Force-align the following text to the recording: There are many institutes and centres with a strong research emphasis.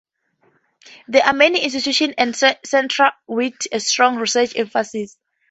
There 1.09 1.21
are 1.23 1.31
many 1.33 1.63
institutes 1.63 2.15
and 2.17 2.35
centres 2.35 3.11
with 3.27 3.53
a 3.71 3.79
strong 3.79 4.15
research 4.17 4.53
emphasis. 4.55 5.15